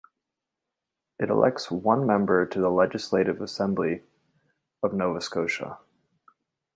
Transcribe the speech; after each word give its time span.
It 1.19 1.29
elects 1.29 1.69
one 1.69 2.07
member 2.07 2.47
to 2.47 2.59
the 2.59 2.71
Legislative 2.71 3.39
Assembly 3.39 4.01
of 4.81 4.93
Nova 4.93 5.21
Scotia. 5.21 5.77